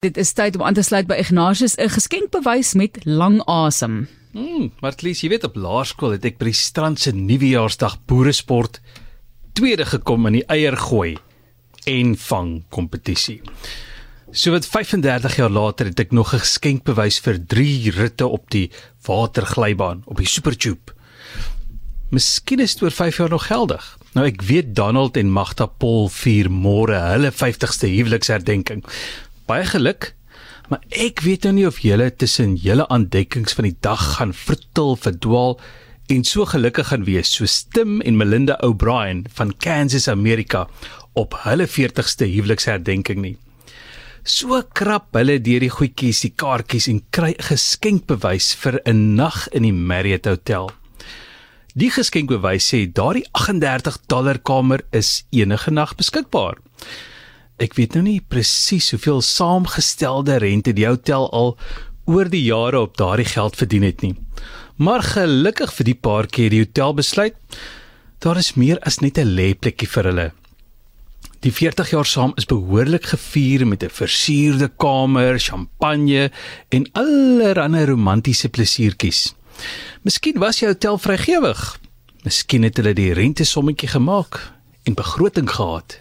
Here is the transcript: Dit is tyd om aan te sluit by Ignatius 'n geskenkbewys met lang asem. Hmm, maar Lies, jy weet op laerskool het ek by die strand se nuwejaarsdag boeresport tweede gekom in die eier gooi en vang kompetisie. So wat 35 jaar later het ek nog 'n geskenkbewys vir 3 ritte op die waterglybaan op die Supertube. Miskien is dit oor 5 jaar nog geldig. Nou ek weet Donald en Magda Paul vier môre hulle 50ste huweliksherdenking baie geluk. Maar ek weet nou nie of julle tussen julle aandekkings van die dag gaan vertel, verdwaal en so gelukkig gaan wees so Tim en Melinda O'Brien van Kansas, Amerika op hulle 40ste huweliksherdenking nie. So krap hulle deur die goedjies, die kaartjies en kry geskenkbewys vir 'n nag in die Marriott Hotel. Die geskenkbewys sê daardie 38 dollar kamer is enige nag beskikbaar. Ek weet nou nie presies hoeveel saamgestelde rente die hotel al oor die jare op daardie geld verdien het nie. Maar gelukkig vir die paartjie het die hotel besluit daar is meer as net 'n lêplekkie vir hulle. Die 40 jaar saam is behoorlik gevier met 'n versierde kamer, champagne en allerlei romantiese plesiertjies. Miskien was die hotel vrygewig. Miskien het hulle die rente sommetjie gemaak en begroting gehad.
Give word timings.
Dit 0.00 0.16
is 0.16 0.30
tyd 0.32 0.54
om 0.56 0.62
aan 0.64 0.72
te 0.72 0.80
sluit 0.80 1.04
by 1.04 1.18
Ignatius 1.20 1.74
'n 1.76 1.92
geskenkbewys 1.92 2.72
met 2.74 3.04
lang 3.04 3.42
asem. 3.44 4.08
Hmm, 4.32 4.72
maar 4.80 4.94
Lies, 5.00 5.20
jy 5.20 5.28
weet 5.28 5.44
op 5.44 5.56
laerskool 5.56 6.16
het 6.16 6.24
ek 6.24 6.38
by 6.38 6.44
die 6.44 6.56
strand 6.56 7.00
se 7.00 7.12
nuwejaarsdag 7.12 7.98
boeresport 8.06 8.80
tweede 9.52 9.84
gekom 9.84 10.26
in 10.26 10.32
die 10.32 10.46
eier 10.48 10.76
gooi 10.76 11.18
en 11.84 12.16
vang 12.16 12.64
kompetisie. 12.70 13.42
So 14.32 14.52
wat 14.52 14.64
35 14.64 15.36
jaar 15.36 15.50
later 15.50 15.86
het 15.92 16.00
ek 16.00 16.12
nog 16.12 16.32
'n 16.32 16.38
geskenkbewys 16.48 17.20
vir 17.20 17.36
3 17.46 17.90
ritte 17.90 18.26
op 18.26 18.50
die 18.50 18.70
waterglybaan 19.04 20.02
op 20.06 20.16
die 20.16 20.26
Supertube. 20.26 20.94
Miskien 22.10 22.60
is 22.60 22.72
dit 22.74 22.82
oor 22.82 22.90
5 22.90 23.16
jaar 23.16 23.30
nog 23.30 23.46
geldig. 23.46 23.98
Nou 24.14 24.26
ek 24.26 24.42
weet 24.42 24.74
Donald 24.74 25.16
en 25.16 25.30
Magda 25.30 25.66
Paul 25.66 26.08
vier 26.08 26.48
môre 26.48 26.98
hulle 27.12 27.30
50ste 27.30 27.86
huweliksherdenking 27.86 28.82
baie 29.50 29.66
geluk. 29.66 30.12
Maar 30.70 30.82
ek 30.94 31.24
weet 31.26 31.46
nou 31.48 31.54
nie 31.56 31.66
of 31.66 31.80
julle 31.82 32.06
tussen 32.14 32.54
julle 32.62 32.86
aandekkings 32.94 33.56
van 33.58 33.66
die 33.66 33.76
dag 33.82 34.02
gaan 34.16 34.34
vertel, 34.36 34.94
verdwaal 34.94 35.56
en 36.10 36.24
so 36.26 36.46
gelukkig 36.46 36.90
gaan 36.90 37.06
wees 37.06 37.30
so 37.34 37.46
Tim 37.74 38.00
en 38.06 38.18
Melinda 38.18 38.56
O'Brien 38.66 39.24
van 39.34 39.52
Kansas, 39.62 40.08
Amerika 40.10 40.68
op 41.18 41.34
hulle 41.44 41.66
40ste 41.70 42.28
huweliksherdenking 42.30 43.22
nie. 43.22 43.36
So 44.22 44.60
krap 44.76 45.14
hulle 45.16 45.38
deur 45.42 45.64
die 45.64 45.72
goedjies, 45.72 46.22
die 46.26 46.34
kaartjies 46.36 46.90
en 46.92 47.02
kry 47.14 47.32
geskenkbewys 47.40 48.52
vir 48.62 48.80
'n 48.86 49.16
nag 49.16 49.48
in 49.52 49.62
die 49.62 49.72
Marriott 49.72 50.26
Hotel. 50.26 50.70
Die 51.74 51.90
geskenkbewys 51.90 52.70
sê 52.70 52.86
daardie 52.86 53.26
38 53.32 53.98
dollar 54.06 54.38
kamer 54.38 54.82
is 54.92 55.24
enige 55.30 55.70
nag 55.70 55.96
beskikbaar. 55.96 56.58
Ek 57.60 57.74
weet 57.76 57.92
nou 57.92 58.06
nie 58.06 58.22
presies 58.24 58.88
hoeveel 58.94 59.20
saamgestelde 59.20 60.38
rente 60.40 60.72
die 60.72 60.86
hotel 60.88 61.26
al 61.36 61.50
oor 62.08 62.30
die 62.32 62.46
jare 62.46 62.80
op 62.86 62.96
daardie 62.96 63.28
geld 63.28 63.58
verdien 63.60 63.84
het 63.84 64.00
nie. 64.00 64.14
Maar 64.80 65.04
gelukkig 65.04 65.74
vir 65.76 65.90
die 65.90 65.98
paartjie 66.06 66.46
het 66.46 66.54
die 66.54 66.62
hotel 66.64 66.96
besluit 66.96 67.36
daar 68.24 68.40
is 68.40 68.54
meer 68.56 68.80
as 68.88 69.00
net 69.00 69.18
'n 69.18 69.36
lêplekkie 69.36 69.88
vir 69.88 70.04
hulle. 70.04 70.32
Die 71.40 71.52
40 71.52 71.90
jaar 71.90 72.04
saam 72.04 72.32
is 72.36 72.44
behoorlik 72.44 73.04
gevier 73.12 73.66
met 73.66 73.82
'n 73.82 73.92
versierde 73.92 74.68
kamer, 74.76 75.38
champagne 75.38 76.30
en 76.68 76.88
allerlei 76.92 77.84
romantiese 77.84 78.48
plesiertjies. 78.48 79.34
Miskien 80.02 80.38
was 80.38 80.58
die 80.58 80.68
hotel 80.68 80.98
vrygewig. 80.98 81.80
Miskien 82.24 82.62
het 82.62 82.76
hulle 82.76 82.94
die 82.94 83.12
rente 83.12 83.44
sommetjie 83.44 83.88
gemaak 83.88 84.52
en 84.84 84.94
begroting 84.94 85.50
gehad. 85.50 86.00